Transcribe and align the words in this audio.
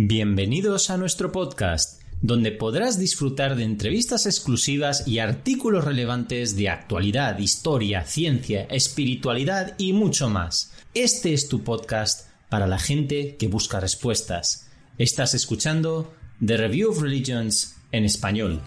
Bienvenidos 0.00 0.90
a 0.90 0.96
nuestro 0.96 1.32
podcast, 1.32 2.00
donde 2.22 2.52
podrás 2.52 3.00
disfrutar 3.00 3.56
de 3.56 3.64
entrevistas 3.64 4.26
exclusivas 4.26 5.08
y 5.08 5.18
artículos 5.18 5.84
relevantes 5.84 6.54
de 6.54 6.68
actualidad, 6.68 7.36
historia, 7.40 8.04
ciencia, 8.04 8.62
espiritualidad 8.70 9.74
y 9.76 9.92
mucho 9.92 10.30
más. 10.30 10.72
Este 10.94 11.34
es 11.34 11.48
tu 11.48 11.64
podcast 11.64 12.28
para 12.48 12.68
la 12.68 12.78
gente 12.78 13.34
que 13.34 13.48
busca 13.48 13.80
respuestas. 13.80 14.70
Estás 14.98 15.34
escuchando 15.34 16.14
The 16.46 16.58
Review 16.58 16.90
of 16.92 17.02
Religions 17.02 17.74
en 17.90 18.04
español. 18.04 18.60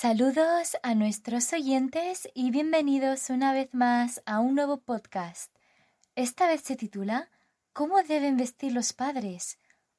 Saludos 0.00 0.76
a 0.84 0.94
nuestros 0.94 1.52
oyentes 1.52 2.28
y 2.32 2.52
bienvenidos 2.52 3.30
una 3.30 3.52
vez 3.52 3.74
más 3.74 4.22
a 4.26 4.38
un 4.38 4.54
nuevo 4.54 4.80
podcast. 4.80 5.52
Esta 6.14 6.46
vez 6.46 6.60
se 6.60 6.76
titula 6.76 7.32
¿Cómo 7.72 8.00
deben 8.04 8.36
vestir 8.36 8.70
los 8.70 8.92
padres? 8.92 9.58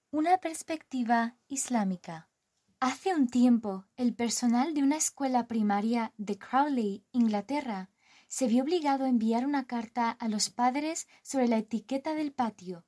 Una 0.09 0.37
perspectiva 0.37 1.35
islámica. 1.49 2.29
Hace 2.79 3.13
un 3.13 3.27
tiempo, 3.27 3.87
el 3.97 4.15
personal 4.15 4.73
de 4.73 4.83
una 4.83 4.95
escuela 4.95 5.47
primaria 5.47 6.13
de 6.15 6.37
Crowley, 6.37 7.03
Inglaterra, 7.11 7.89
se 8.29 8.47
vio 8.47 8.63
obligado 8.63 9.03
a 9.03 9.09
enviar 9.09 9.45
una 9.45 9.67
carta 9.67 10.11
a 10.11 10.29
los 10.29 10.49
padres 10.49 11.09
sobre 11.23 11.49
la 11.49 11.57
etiqueta 11.57 12.13
del 12.13 12.31
patio. 12.31 12.85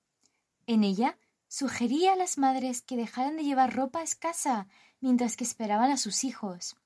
En 0.66 0.86
ella 0.86 1.18
sugería 1.50 2.14
a 2.14 2.16
las 2.16 2.38
madres 2.38 2.82
que 2.82 2.96
dejaran 2.96 3.36
de 3.36 3.44
llevar 3.44 3.76
ropa 3.76 4.02
escasa 4.02 4.70
mientras 5.02 5.36
que 5.36 5.44
esperaban 5.44 5.92
a 5.92 5.98
sus 5.98 6.24
hijos. 6.24 6.78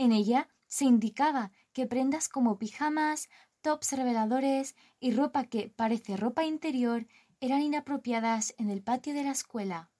En 0.00 0.12
ella 0.12 0.48
se 0.66 0.86
indicaba 0.86 1.52
que 1.74 1.86
prendas 1.86 2.30
como 2.30 2.56
pijamas, 2.56 3.28
tops 3.60 3.92
reveladores 3.92 4.74
y 4.98 5.10
ropa 5.10 5.44
que 5.44 5.68
parece 5.68 6.16
ropa 6.16 6.46
interior 6.46 7.06
eran 7.38 7.60
inapropiadas 7.60 8.54
en 8.56 8.70
el 8.70 8.82
patio 8.82 9.12
de 9.12 9.24
la 9.24 9.32
escuela. 9.32 9.90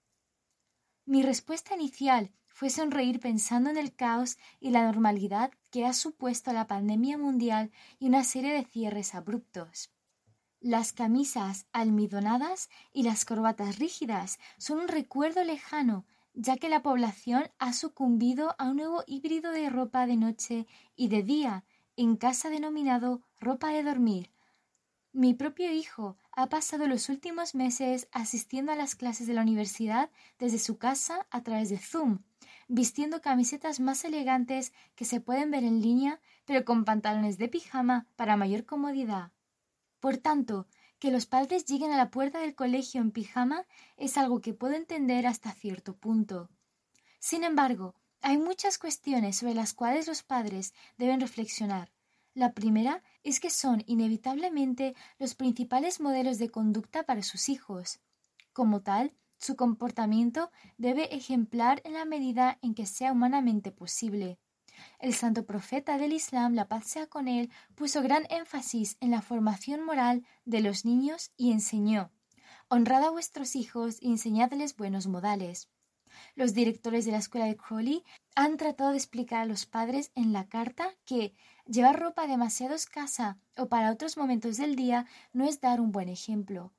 Mi 1.04 1.22
respuesta 1.22 1.74
inicial 1.74 2.32
fue 2.48 2.70
sonreír 2.70 3.20
pensando 3.20 3.68
en 3.68 3.76
el 3.76 3.94
caos 3.94 4.38
y 4.58 4.70
la 4.70 4.84
normalidad 4.84 5.50
que 5.68 5.84
ha 5.84 5.92
supuesto 5.92 6.50
la 6.54 6.66
pandemia 6.66 7.18
mundial 7.18 7.70
y 7.98 8.06
una 8.06 8.24
serie 8.24 8.54
de 8.54 8.64
cierres 8.64 9.14
abruptos. 9.14 9.92
Las 10.60 10.94
camisas 10.94 11.66
almidonadas 11.72 12.70
y 12.94 13.02
las 13.02 13.26
corbatas 13.26 13.78
rígidas 13.78 14.38
son 14.56 14.78
un 14.78 14.88
recuerdo 14.88 15.44
lejano 15.44 16.06
ya 16.34 16.56
que 16.56 16.68
la 16.68 16.82
población 16.82 17.50
ha 17.58 17.72
sucumbido 17.72 18.54
a 18.58 18.68
un 18.70 18.76
nuevo 18.76 19.02
híbrido 19.06 19.52
de 19.52 19.70
ropa 19.70 20.06
de 20.06 20.16
noche 20.16 20.66
y 20.96 21.08
de 21.08 21.22
día 21.22 21.64
en 21.96 22.16
casa 22.16 22.50
denominado 22.50 23.22
ropa 23.40 23.70
de 23.72 23.82
dormir. 23.82 24.30
Mi 25.12 25.34
propio 25.34 25.72
hijo 25.72 26.16
ha 26.30 26.48
pasado 26.48 26.86
los 26.86 27.08
últimos 27.08 27.54
meses 27.54 28.08
asistiendo 28.12 28.70
a 28.70 28.76
las 28.76 28.94
clases 28.94 29.26
de 29.26 29.34
la 29.34 29.42
universidad 29.42 30.08
desde 30.38 30.58
su 30.58 30.78
casa 30.78 31.26
a 31.30 31.42
través 31.42 31.68
de 31.68 31.78
Zoom, 31.78 32.20
vistiendo 32.68 33.20
camisetas 33.20 33.80
más 33.80 34.04
elegantes 34.04 34.72
que 34.94 35.04
se 35.04 35.20
pueden 35.20 35.50
ver 35.50 35.64
en 35.64 35.82
línea, 35.82 36.20
pero 36.44 36.64
con 36.64 36.84
pantalones 36.84 37.38
de 37.38 37.48
pijama 37.48 38.06
para 38.14 38.36
mayor 38.36 38.64
comodidad. 38.64 39.32
Por 39.98 40.16
tanto, 40.16 40.68
que 41.00 41.10
los 41.10 41.26
padres 41.26 41.64
lleguen 41.64 41.90
a 41.90 41.96
la 41.96 42.10
puerta 42.10 42.40
del 42.40 42.54
colegio 42.54 43.00
en 43.00 43.10
pijama 43.10 43.66
es 43.96 44.16
algo 44.16 44.40
que 44.40 44.54
puedo 44.54 44.74
entender 44.74 45.26
hasta 45.26 45.50
cierto 45.50 45.96
punto. 45.96 46.50
Sin 47.18 47.42
embargo, 47.42 47.94
hay 48.20 48.36
muchas 48.36 48.78
cuestiones 48.78 49.38
sobre 49.38 49.54
las 49.54 49.72
cuales 49.72 50.06
los 50.06 50.22
padres 50.22 50.74
deben 50.98 51.20
reflexionar. 51.20 51.90
La 52.34 52.52
primera 52.52 53.02
es 53.24 53.40
que 53.40 53.50
son 53.50 53.82
inevitablemente 53.86 54.94
los 55.18 55.34
principales 55.34 56.00
modelos 56.00 56.38
de 56.38 56.50
conducta 56.50 57.02
para 57.02 57.22
sus 57.22 57.48
hijos. 57.48 57.98
Como 58.52 58.82
tal, 58.82 59.14
su 59.38 59.56
comportamiento 59.56 60.50
debe 60.76 61.14
ejemplar 61.14 61.80
en 61.84 61.94
la 61.94 62.04
medida 62.04 62.58
en 62.60 62.74
que 62.74 62.84
sea 62.84 63.12
humanamente 63.12 63.72
posible. 63.72 64.38
El 64.98 65.14
santo 65.14 65.44
profeta 65.44 65.98
del 65.98 66.12
Islam, 66.12 66.54
la 66.54 66.68
paz 66.68 66.86
sea 66.86 67.06
con 67.06 67.28
él, 67.28 67.50
puso 67.74 68.02
gran 68.02 68.26
énfasis 68.30 68.96
en 69.00 69.10
la 69.10 69.22
formación 69.22 69.84
moral 69.84 70.24
de 70.44 70.60
los 70.60 70.84
niños 70.84 71.32
y 71.36 71.52
enseñó 71.52 72.10
Honrad 72.68 73.02
a 73.02 73.10
vuestros 73.10 73.56
hijos 73.56 73.96
y 74.00 74.10
enseñadles 74.10 74.76
buenos 74.76 75.08
modales. 75.08 75.68
Los 76.36 76.54
directores 76.54 77.04
de 77.04 77.10
la 77.10 77.18
escuela 77.18 77.46
de 77.46 77.56
Crowley 77.56 78.04
han 78.36 78.56
tratado 78.56 78.90
de 78.90 78.96
explicar 78.96 79.40
a 79.40 79.46
los 79.46 79.66
padres 79.66 80.12
en 80.14 80.32
la 80.32 80.48
carta 80.48 80.94
que 81.04 81.34
llevar 81.66 81.98
ropa 81.98 82.28
demasiado 82.28 82.74
escasa 82.74 83.38
o 83.56 83.68
para 83.68 83.90
otros 83.90 84.16
momentos 84.16 84.56
del 84.56 84.76
día 84.76 85.06
no 85.32 85.44
es 85.46 85.60
dar 85.60 85.80
un 85.80 85.90
buen 85.90 86.08
ejemplo. 86.08 86.72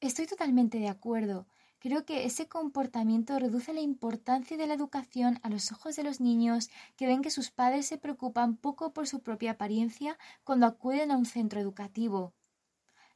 Estoy 0.00 0.26
totalmente 0.26 0.78
de 0.78 0.88
acuerdo. 0.88 1.46
Creo 1.86 2.04
que 2.04 2.24
ese 2.24 2.48
comportamiento 2.48 3.38
reduce 3.38 3.72
la 3.72 3.80
importancia 3.80 4.56
de 4.56 4.66
la 4.66 4.74
educación 4.74 5.38
a 5.44 5.48
los 5.48 5.70
ojos 5.70 5.94
de 5.94 6.02
los 6.02 6.20
niños 6.20 6.68
que 6.96 7.06
ven 7.06 7.22
que 7.22 7.30
sus 7.30 7.52
padres 7.52 7.86
se 7.86 7.96
preocupan 7.96 8.56
poco 8.56 8.92
por 8.92 9.06
su 9.06 9.20
propia 9.20 9.52
apariencia 9.52 10.18
cuando 10.42 10.66
acuden 10.66 11.12
a 11.12 11.16
un 11.16 11.26
centro 11.26 11.60
educativo. 11.60 12.34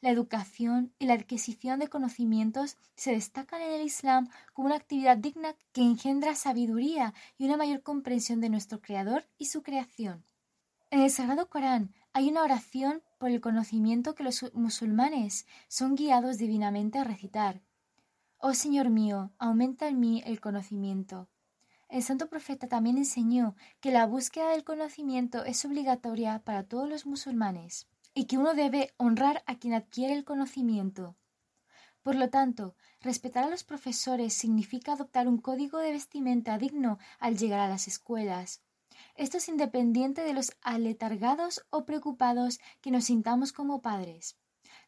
La 0.00 0.10
educación 0.10 0.94
y 1.00 1.06
la 1.06 1.14
adquisición 1.14 1.80
de 1.80 1.88
conocimientos 1.88 2.76
se 2.94 3.10
destacan 3.10 3.60
en 3.60 3.72
el 3.72 3.82
Islam 3.84 4.28
como 4.52 4.66
una 4.66 4.76
actividad 4.76 5.16
digna 5.16 5.56
que 5.72 5.82
engendra 5.82 6.36
sabiduría 6.36 7.12
y 7.38 7.46
una 7.46 7.56
mayor 7.56 7.82
comprensión 7.82 8.40
de 8.40 8.50
nuestro 8.50 8.80
Creador 8.80 9.26
y 9.36 9.46
su 9.46 9.64
creación. 9.64 10.24
En 10.90 11.00
el 11.00 11.10
Sagrado 11.10 11.50
Corán 11.50 11.92
hay 12.12 12.28
una 12.28 12.44
oración 12.44 13.02
por 13.18 13.30
el 13.30 13.40
conocimiento 13.40 14.14
que 14.14 14.22
los 14.22 14.54
musulmanes 14.54 15.44
son 15.66 15.96
guiados 15.96 16.38
divinamente 16.38 17.00
a 17.00 17.02
recitar. 17.04 17.62
Oh 18.42 18.54
Señor 18.54 18.88
mío, 18.88 19.32
aumenta 19.38 19.86
en 19.86 20.00
mí 20.00 20.22
el 20.24 20.40
conocimiento. 20.40 21.28
El 21.90 22.02
santo 22.02 22.30
profeta 22.30 22.68
también 22.68 22.96
enseñó 22.96 23.54
que 23.80 23.90
la 23.90 24.06
búsqueda 24.06 24.52
del 24.52 24.64
conocimiento 24.64 25.44
es 25.44 25.62
obligatoria 25.66 26.38
para 26.42 26.62
todos 26.62 26.88
los 26.88 27.04
musulmanes 27.04 27.86
y 28.14 28.24
que 28.24 28.38
uno 28.38 28.54
debe 28.54 28.94
honrar 28.96 29.42
a 29.44 29.58
quien 29.58 29.74
adquiere 29.74 30.14
el 30.14 30.24
conocimiento. 30.24 31.16
Por 32.02 32.14
lo 32.14 32.30
tanto, 32.30 32.76
respetar 33.02 33.44
a 33.44 33.50
los 33.50 33.62
profesores 33.62 34.32
significa 34.32 34.94
adoptar 34.94 35.28
un 35.28 35.36
código 35.36 35.76
de 35.76 35.92
vestimenta 35.92 36.56
digno 36.56 36.98
al 37.18 37.36
llegar 37.36 37.60
a 37.60 37.68
las 37.68 37.88
escuelas. 37.88 38.62
Esto 39.16 39.36
es 39.36 39.50
independiente 39.50 40.22
de 40.22 40.32
los 40.32 40.56
aletargados 40.62 41.66
o 41.68 41.84
preocupados 41.84 42.58
que 42.80 42.90
nos 42.90 43.04
sintamos 43.04 43.52
como 43.52 43.82
padres. 43.82 44.38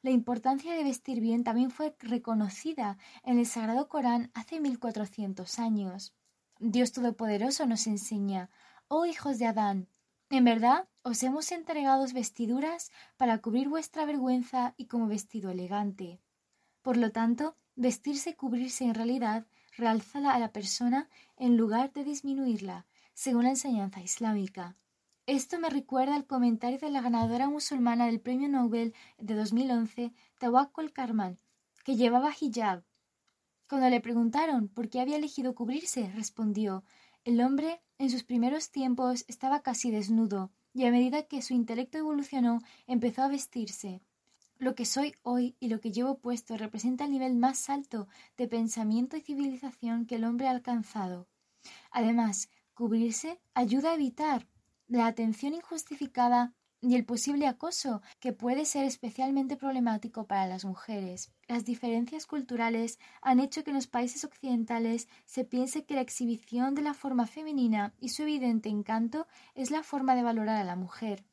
La 0.03 0.11
importancia 0.11 0.75
de 0.75 0.83
vestir 0.83 1.21
bien 1.21 1.45
también 1.45 1.71
fue 1.71 1.95
reconocida 2.01 2.99
en 3.23 3.39
el 3.39 3.47
Sagrado 3.47 3.89
Corán 3.89 4.33
hace 4.35 4.59
mil 4.59 4.81
cuatrocientos 4.81 5.61
años. 5.61 6.13
Dios 6.59 6.91
Todopoderoso 6.91 7.67
nos 7.67 7.87
enseña, 7.87 8.51
oh 8.89 9.07
hijos 9.07 9.39
de 9.39 9.47
Adán, 9.47 9.89
en 10.29 10.45
verdad 10.45 10.89
os 11.03 11.23
hemos 11.23 11.53
entregado 11.53 12.05
vestiduras 12.13 12.91
para 13.17 13.39
cubrir 13.39 13.69
vuestra 13.69 14.05
vergüenza 14.05 14.75
y 14.77 14.87
como 14.87 15.07
vestido 15.07 15.51
elegante. 15.51 16.21
Por 16.83 16.97
lo 16.97 17.13
tanto, 17.13 17.55
vestirse 17.77 18.31
y 18.31 18.34
cubrirse 18.34 18.84
en 18.84 18.95
realidad 18.95 19.47
realza 19.77 20.33
a 20.33 20.39
la 20.41 20.53
persona 20.53 21.09
en 21.37 21.57
lugar 21.57 21.93
de 21.93 22.03
disminuirla, 22.03 22.87
según 23.15 23.45
la 23.45 23.51
enseñanza 23.51 24.01
islámica. 24.01 24.75
Esto 25.27 25.60
me 25.60 25.71
recuerda 25.71 26.16
al 26.16 26.27
comentario 26.27 26.81
de 26.81 26.91
la 26.91 27.00
ganadora 27.00 27.49
musulmana 27.49 28.06
del 28.06 28.21
Premio 28.21 28.49
Nobel 28.49 28.93
de 29.19 29.34
2011, 29.37 30.12
Tawakkul 30.41 30.93
Karman, 30.93 31.38
que 31.84 31.94
llevaba 31.94 32.33
hijab. 32.41 32.83
Cuando 33.69 33.88
le 33.88 34.00
preguntaron 34.00 34.66
por 34.66 34.88
qué 34.88 35.00
había 35.00 35.15
elegido 35.15 35.55
cubrirse, 35.55 36.10
respondió 36.10 36.83
El 37.22 37.41
hombre 37.41 37.81
en 37.99 38.10
sus 38.10 38.25
primeros 38.25 38.72
tiempos 38.72 39.25
estaba 39.28 39.62
casi 39.62 39.93
desnudo, 39.93 40.50
y 40.75 40.87
a 40.87 40.91
medida 40.91 41.22
que 41.22 41.41
su 41.41 41.54
intelecto 41.54 41.99
evolucionó, 41.99 42.60
empezó 42.89 43.22
a 43.22 43.28
vestirse. 43.28 44.03
Lo 44.59 44.74
que 44.74 44.86
soy 44.86 45.15
hoy 45.22 45.54
y 45.60 45.69
lo 45.69 45.78
que 45.78 45.92
llevo 45.92 46.19
puesto 46.19 46.57
representa 46.57 47.04
el 47.04 47.13
nivel 47.13 47.36
más 47.36 47.71
alto 47.71 48.09
de 48.36 48.48
pensamiento 48.48 49.16
y 49.16 49.21
civilización 49.21 50.04
que 50.04 50.16
el 50.16 50.24
hombre 50.24 50.48
ha 50.48 50.51
alcanzado. 50.51 51.28
Además, 51.92 52.51
cubrirse 52.74 53.41
ayuda 53.54 53.92
a 53.92 53.95
evitar 53.95 54.48
la 54.98 55.06
atención 55.06 55.54
injustificada 55.54 56.53
y 56.80 56.97
el 56.97 57.04
posible 57.04 57.47
acoso, 57.47 58.03
que 58.18 58.33
puede 58.33 58.65
ser 58.65 58.84
especialmente 58.84 59.56
problemático 59.56 60.27
para 60.27 60.47
las 60.47 60.65
mujeres. 60.65 61.33
Las 61.47 61.65
diferencias 61.65 62.27
culturales 62.27 62.98
han 63.21 63.39
hecho 63.39 63.62
que 63.62 63.71
en 63.71 63.77
los 63.77 63.86
países 63.86 64.24
occidentales 64.24 65.09
se 65.24 65.44
piense 65.44 65.84
que 65.84 65.94
la 65.94 66.00
exhibición 66.00 66.74
de 66.74 66.83
la 66.83 66.92
forma 66.92 67.27
femenina 67.27 67.94
y 68.00 68.10
su 68.10 68.22
evidente 68.22 68.68
encanto 68.68 69.27
es 69.54 69.71
la 69.71 69.83
forma 69.83 70.16
de 70.16 70.24
valorar 70.24 70.56
a 70.56 70.65
la 70.65 70.77
mujer. 70.77 71.24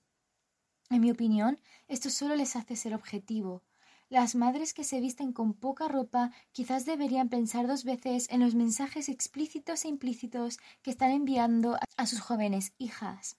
En 0.89 1.01
mi 1.01 1.11
opinión, 1.11 1.59
esto 1.87 2.09
solo 2.09 2.35
les 2.35 2.55
hace 2.55 2.75
ser 2.75 2.93
objetivo. 2.93 3.63
Las 4.07 4.35
madres 4.35 4.73
que 4.73 4.83
se 4.83 5.01
visten 5.01 5.33
con 5.33 5.53
poca 5.53 5.87
ropa 5.87 6.31
quizás 6.51 6.85
deberían 6.85 7.29
pensar 7.29 7.67
dos 7.67 7.83
veces 7.83 8.27
en 8.29 8.39
los 8.39 8.55
mensajes 8.55 9.09
explícitos 9.09 9.85
e 9.85 9.89
implícitos 9.89 10.59
que 10.81 10.91
están 10.91 11.11
enviando 11.11 11.77
a 11.97 12.05
sus 12.05 12.19
jóvenes 12.19 12.73
hijas. 12.77 13.38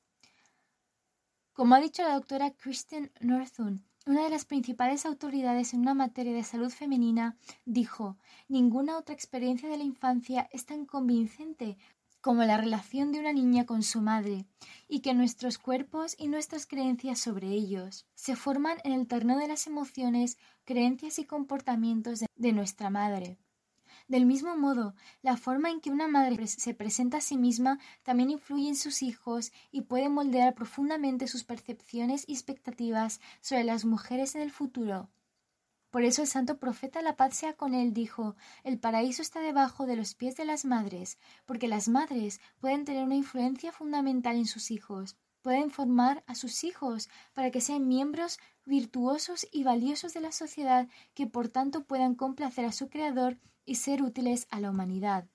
Como 1.60 1.74
ha 1.74 1.80
dicho 1.80 2.02
la 2.02 2.14
doctora 2.14 2.52
Kristen 2.52 3.12
Northun, 3.20 3.84
una 4.06 4.24
de 4.24 4.30
las 4.30 4.46
principales 4.46 5.04
autoridades 5.04 5.74
en 5.74 5.80
una 5.80 5.92
materia 5.92 6.32
de 6.32 6.42
salud 6.42 6.70
femenina, 6.70 7.36
dijo 7.66 8.16
Ninguna 8.48 8.96
otra 8.96 9.14
experiencia 9.14 9.68
de 9.68 9.76
la 9.76 9.84
infancia 9.84 10.48
es 10.54 10.64
tan 10.64 10.86
convincente 10.86 11.76
como 12.22 12.44
la 12.44 12.56
relación 12.56 13.12
de 13.12 13.20
una 13.20 13.34
niña 13.34 13.66
con 13.66 13.82
su 13.82 14.00
madre, 14.00 14.46
y 14.88 15.00
que 15.00 15.12
nuestros 15.12 15.58
cuerpos 15.58 16.16
y 16.16 16.28
nuestras 16.28 16.64
creencias 16.64 17.18
sobre 17.18 17.48
ellos 17.48 18.06
se 18.14 18.36
forman 18.36 18.78
en 18.82 18.92
el 18.92 19.06
terreno 19.06 19.36
de 19.36 19.48
las 19.48 19.66
emociones, 19.66 20.38
creencias 20.64 21.18
y 21.18 21.26
comportamientos 21.26 22.20
de, 22.20 22.52
nuestra 22.54 22.88
madre. 22.88 23.36
Del 24.10 24.26
mismo 24.26 24.56
modo, 24.56 24.96
la 25.22 25.36
forma 25.36 25.70
en 25.70 25.80
que 25.80 25.88
una 25.88 26.08
madre 26.08 26.48
se 26.48 26.74
presenta 26.74 27.18
a 27.18 27.20
sí 27.20 27.36
misma 27.36 27.78
también 28.02 28.30
influye 28.30 28.66
en 28.66 28.74
sus 28.74 29.02
hijos 29.02 29.52
y 29.70 29.82
puede 29.82 30.08
moldear 30.08 30.52
profundamente 30.52 31.28
sus 31.28 31.44
percepciones 31.44 32.24
y 32.26 32.32
expectativas 32.32 33.20
sobre 33.40 33.62
las 33.62 33.84
mujeres 33.84 34.34
en 34.34 34.42
el 34.42 34.50
futuro. 34.50 35.10
Por 35.90 36.02
eso 36.02 36.22
el 36.22 36.26
santo 36.26 36.58
profeta 36.58 37.02
la 37.02 37.14
paz 37.14 37.36
sea 37.36 37.52
con 37.52 37.72
él 37.72 37.92
dijo 37.92 38.34
El 38.64 38.80
paraíso 38.80 39.22
está 39.22 39.38
debajo 39.38 39.86
de 39.86 39.94
los 39.94 40.16
pies 40.16 40.36
de 40.36 40.44
las 40.44 40.64
madres, 40.64 41.16
porque 41.46 41.68
las 41.68 41.86
madres 41.86 42.40
pueden 42.58 42.84
tener 42.84 43.04
una 43.04 43.14
influencia 43.14 43.70
fundamental 43.70 44.34
en 44.34 44.46
sus 44.46 44.72
hijos, 44.72 45.18
pueden 45.40 45.70
formar 45.70 46.24
a 46.26 46.34
sus 46.34 46.64
hijos 46.64 47.08
para 47.32 47.52
que 47.52 47.60
sean 47.60 47.86
miembros 47.86 48.40
virtuosos 48.64 49.46
y 49.52 49.62
valiosos 49.62 50.14
de 50.14 50.20
la 50.20 50.32
sociedad 50.32 50.88
que 51.14 51.28
por 51.28 51.48
tanto 51.48 51.84
puedan 51.84 52.16
complacer 52.16 52.64
a 52.64 52.72
su 52.72 52.88
Creador 52.88 53.38
y 53.64 53.76
ser 53.76 54.02
útiles 54.02 54.46
a 54.50 54.60
la 54.60 54.70
humanidad. 54.70 55.28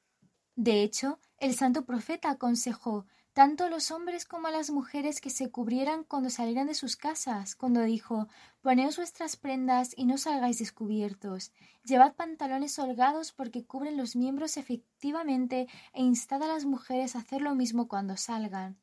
De 0.55 0.83
hecho, 0.83 1.19
el 1.37 1.53
santo 1.55 1.85
profeta 1.85 2.29
aconsejó 2.29 3.05
tanto 3.33 3.65
a 3.65 3.69
los 3.69 3.91
hombres 3.91 4.23
como 4.23 4.47
a 4.47 4.51
las 4.51 4.69
mujeres 4.69 5.19
que 5.19 5.29
se 5.29 5.51
cubrieran 5.51 6.05
cuando 6.05 6.29
salieran 6.29 6.67
de 6.67 6.73
sus 6.73 6.95
casas, 6.95 7.55
cuando 7.55 7.81
dijo 7.81 8.29
Poneos 8.61 8.95
vuestras 8.95 9.35
prendas 9.35 9.93
y 9.97 10.05
no 10.05 10.17
salgáis 10.17 10.59
descubiertos. 10.59 11.51
Llevad 11.83 12.13
pantalones 12.13 12.79
holgados 12.79 13.33
porque 13.33 13.65
cubren 13.65 13.97
los 13.97 14.15
miembros 14.15 14.55
efectivamente 14.55 15.67
e 15.93 16.01
instad 16.01 16.43
a 16.43 16.47
las 16.47 16.63
mujeres 16.63 17.17
a 17.17 17.19
hacer 17.19 17.41
lo 17.41 17.55
mismo 17.55 17.89
cuando 17.89 18.15
salgan. 18.15 18.77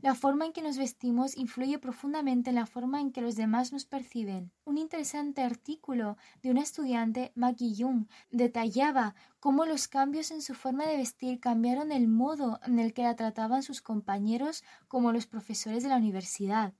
La 0.00 0.14
forma 0.14 0.46
en 0.46 0.52
que 0.52 0.62
nos 0.62 0.78
vestimos 0.78 1.36
influye 1.36 1.78
profundamente 1.78 2.50
en 2.50 2.56
la 2.56 2.66
forma 2.66 3.00
en 3.00 3.12
que 3.12 3.20
los 3.20 3.36
demás 3.36 3.72
nos 3.72 3.84
perciben. 3.84 4.50
Un 4.64 4.78
interesante 4.78 5.42
artículo 5.42 6.16
de 6.42 6.50
una 6.50 6.62
estudiante, 6.62 7.32
Maggie 7.34 7.74
Jung, 7.76 8.06
detallaba 8.30 9.14
cómo 9.38 9.66
los 9.66 9.88
cambios 9.88 10.30
en 10.30 10.40
su 10.40 10.54
forma 10.54 10.86
de 10.86 10.96
vestir 10.96 11.40
cambiaron 11.40 11.92
el 11.92 12.08
modo 12.08 12.58
en 12.64 12.78
el 12.78 12.94
que 12.94 13.02
la 13.02 13.16
trataban 13.16 13.62
sus 13.62 13.82
compañeros 13.82 14.64
como 14.88 15.12
los 15.12 15.26
profesores 15.26 15.82
de 15.82 15.90
la 15.90 15.98
universidad. 15.98 16.72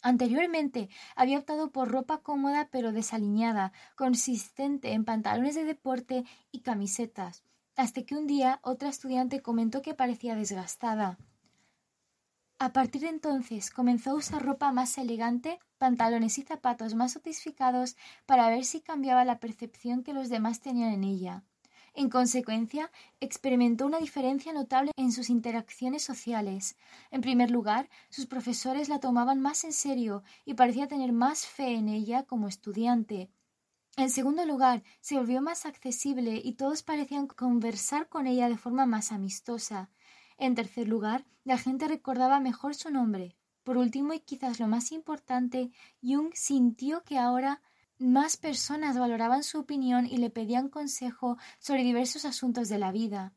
Anteriormente 0.00 0.88
había 1.16 1.38
optado 1.38 1.72
por 1.72 1.90
ropa 1.90 2.18
cómoda 2.18 2.68
pero 2.70 2.92
desaliñada, 2.92 3.72
consistente 3.96 4.92
en 4.92 5.04
pantalones 5.04 5.54
de 5.56 5.64
deporte 5.64 6.24
y 6.52 6.60
camisetas, 6.60 7.42
hasta 7.76 8.02
que 8.02 8.14
un 8.14 8.26
día 8.26 8.60
otra 8.62 8.88
estudiante 8.88 9.42
comentó 9.42 9.82
que 9.82 9.94
parecía 9.94 10.36
desgastada. 10.36 11.18
A 12.60 12.72
partir 12.72 13.02
de 13.02 13.08
entonces 13.08 13.70
comenzó 13.70 14.10
a 14.10 14.14
usar 14.14 14.44
ropa 14.44 14.70
más 14.72 14.96
elegante, 14.98 15.58
pantalones 15.76 16.38
y 16.38 16.42
zapatos 16.42 16.94
más 16.94 17.12
sofisticados 17.12 17.96
para 18.26 18.48
ver 18.48 18.64
si 18.64 18.80
cambiaba 18.80 19.24
la 19.24 19.40
percepción 19.40 20.02
que 20.04 20.12
los 20.12 20.28
demás 20.28 20.60
tenían 20.60 20.92
en 20.92 21.02
ella. 21.04 21.44
En 21.94 22.10
consecuencia, 22.10 22.92
experimentó 23.20 23.86
una 23.86 23.98
diferencia 23.98 24.52
notable 24.52 24.92
en 24.96 25.10
sus 25.12 25.30
interacciones 25.30 26.02
sociales. 26.04 26.76
En 27.10 27.22
primer 27.22 27.50
lugar, 27.50 27.88
sus 28.08 28.26
profesores 28.26 28.88
la 28.88 29.00
tomaban 29.00 29.40
más 29.40 29.64
en 29.64 29.72
serio 29.72 30.22
y 30.44 30.54
parecía 30.54 30.86
tener 30.86 31.12
más 31.12 31.46
fe 31.46 31.74
en 31.74 31.88
ella 31.88 32.24
como 32.24 32.46
estudiante. 32.48 33.30
En 33.96 34.10
segundo 34.10 34.44
lugar, 34.46 34.82
se 35.00 35.16
volvió 35.16 35.42
más 35.42 35.66
accesible 35.66 36.40
y 36.42 36.54
todos 36.54 36.82
parecían 36.82 37.26
conversar 37.26 38.08
con 38.08 38.26
ella 38.26 38.48
de 38.48 38.56
forma 38.56 38.86
más 38.86 39.12
amistosa. 39.12 39.90
En 40.38 40.54
tercer 40.54 40.88
lugar, 40.88 41.26
la 41.44 41.58
gente 41.58 41.88
recordaba 41.88 42.38
mejor 42.38 42.74
su 42.74 42.90
nombre. 42.90 43.36
Por 43.64 43.76
último, 43.76 44.12
y 44.12 44.20
quizás 44.20 44.60
lo 44.60 44.68
más 44.68 44.92
importante, 44.92 45.72
Jung 46.00 46.32
sintió 46.34 47.02
que 47.02 47.18
ahora 47.18 47.60
más 47.98 48.36
personas 48.36 48.96
valoraban 48.96 49.42
su 49.42 49.58
opinión 49.58 50.06
y 50.06 50.18
le 50.18 50.30
pedían 50.30 50.68
consejo 50.68 51.36
sobre 51.58 51.82
diversos 51.82 52.24
asuntos 52.24 52.68
de 52.68 52.78
la 52.78 52.92
vida. 52.92 53.34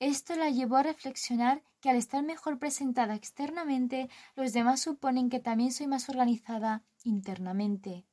Esto 0.00 0.34
la 0.34 0.50
llevó 0.50 0.76
a 0.76 0.82
reflexionar 0.82 1.62
que 1.80 1.90
al 1.90 1.96
estar 1.96 2.24
mejor 2.24 2.58
presentada 2.58 3.14
externamente, 3.14 4.10
los 4.34 4.52
demás 4.52 4.80
suponen 4.80 5.30
que 5.30 5.38
también 5.38 5.72
soy 5.72 5.86
más 5.86 6.08
organizada 6.08 6.82
internamente 7.04 8.09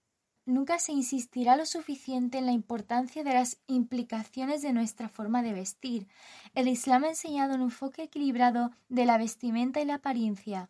nunca 0.48 0.80
se 0.80 0.94
insistirá 0.94 1.56
lo 1.56 1.66
suficiente 1.66 2.40
en 2.40 2.46
la 2.48 2.54
importancia 2.54 3.24
de 3.24 3.34
las 3.34 3.60
implicaciones 3.68 4.62
de 4.62 4.74
nuestra 4.74 5.10
forma 5.10 5.44
de 5.44 5.54
vestir. 5.54 6.08
El 6.56 6.68
Islam 6.68 7.04
ha 7.04 7.10
enseñado 7.10 7.54
un 7.56 7.62
enfoque 7.62 8.04
equilibrado 8.04 8.72
de 8.90 9.06
la 9.06 9.18
vestimenta 9.18 9.82
y 9.82 9.86
la 9.86 9.96
apariencia. 9.96 10.70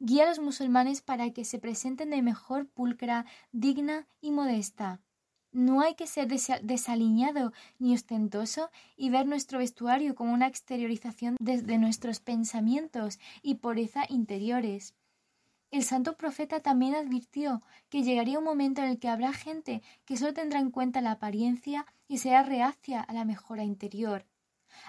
Guía 0.00 0.24
a 0.24 0.28
los 0.28 0.40
musulmanes 0.40 1.00
para 1.00 1.30
que 1.30 1.44
se 1.44 1.58
presenten 1.58 2.10
de 2.10 2.22
mejor 2.22 2.66
pulcra, 2.66 3.24
digna 3.52 4.06
y 4.20 4.32
modesta. 4.32 5.00
No 5.52 5.80
hay 5.80 5.94
que 5.94 6.08
ser 6.08 6.26
desaliñado 6.26 7.52
ni 7.78 7.94
ostentoso 7.94 8.70
y 8.96 9.10
ver 9.10 9.26
nuestro 9.26 9.60
vestuario 9.60 10.16
como 10.16 10.34
una 10.34 10.48
exteriorización 10.48 11.36
desde 11.38 11.78
nuestros 11.78 12.18
pensamientos 12.18 13.20
y 13.40 13.54
pureza 13.54 14.04
interiores. 14.08 14.94
El 15.74 15.82
santo 15.82 16.16
profeta 16.16 16.60
también 16.60 16.94
advirtió 16.94 17.60
que 17.88 18.04
llegaría 18.04 18.38
un 18.38 18.44
momento 18.44 18.80
en 18.80 18.90
el 18.90 19.00
que 19.00 19.08
habrá 19.08 19.32
gente 19.32 19.82
que 20.04 20.16
solo 20.16 20.32
tendrá 20.32 20.60
en 20.60 20.70
cuenta 20.70 21.00
la 21.00 21.10
apariencia 21.10 21.84
y 22.06 22.18
será 22.18 22.44
reacia 22.44 23.00
a 23.00 23.12
la 23.12 23.24
mejora 23.24 23.64
interior. 23.64 24.24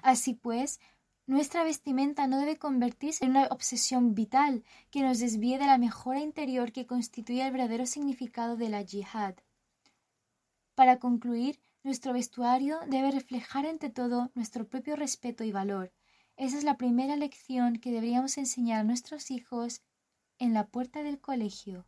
Así 0.03 0.35
pues, 0.35 0.79
nuestra 1.25 1.63
vestimenta 1.63 2.27
no 2.27 2.37
debe 2.37 2.57
convertirse 2.57 3.25
en 3.25 3.31
una 3.31 3.47
obsesión 3.47 4.13
vital 4.13 4.63
que 4.91 5.01
nos 5.01 5.17
desvíe 5.17 5.57
de 5.57 5.65
la 5.65 5.79
mejora 5.79 6.19
interior 6.19 6.71
que 6.71 6.85
constituye 6.85 7.43
el 7.43 7.51
verdadero 7.51 7.87
significado 7.87 8.55
de 8.55 8.69
la 8.69 8.83
yihad. 8.83 9.33
Para 10.75 10.99
concluir, 10.99 11.59
nuestro 11.81 12.13
vestuario 12.13 12.77
debe 12.85 13.09
reflejar 13.09 13.65
ante 13.65 13.89
todo 13.89 14.29
nuestro 14.35 14.67
propio 14.67 14.95
respeto 14.95 15.43
y 15.43 15.51
valor. 15.51 15.91
Esa 16.37 16.59
es 16.59 16.63
la 16.63 16.77
primera 16.77 17.15
lección 17.15 17.77
que 17.77 17.89
deberíamos 17.89 18.37
enseñar 18.37 18.81
a 18.81 18.83
nuestros 18.83 19.31
hijos 19.31 19.81
en 20.39 20.53
la 20.53 20.67
puerta 20.67 21.03
del 21.03 21.19
colegio. 21.19 21.85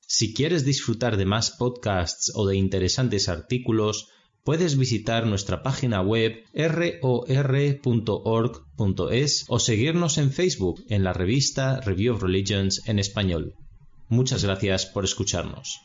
Si 0.00 0.34
quieres 0.34 0.64
disfrutar 0.64 1.16
de 1.16 1.24
más 1.24 1.50
podcasts 1.50 2.32
o 2.34 2.46
de 2.46 2.56
interesantes 2.56 3.28
artículos, 3.28 4.08
puedes 4.44 4.76
visitar 4.76 5.26
nuestra 5.26 5.62
página 5.62 6.02
web 6.02 6.44
ror.org.es 6.52 7.04
o 9.48 9.58
seguirnos 9.58 10.18
en 10.18 10.30
Facebook 10.32 10.84
en 10.88 11.02
la 11.02 11.14
revista 11.14 11.80
Review 11.80 12.14
of 12.14 12.22
Religions 12.22 12.82
en 12.86 12.98
español. 12.98 13.54
Muchas 14.08 14.44
gracias 14.44 14.84
por 14.84 15.04
escucharnos. 15.04 15.80